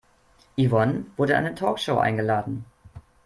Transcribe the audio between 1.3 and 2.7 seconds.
in eine Talkshow eingeladen.